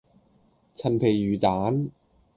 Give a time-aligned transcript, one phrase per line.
[0.73, 1.91] 陳皮魚蛋